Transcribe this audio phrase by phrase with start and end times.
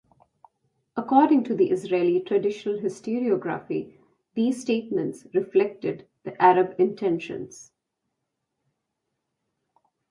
[0.97, 3.99] According to the Israeli traditional historiography,
[4.33, 7.71] these statements reflected the Arab intentions.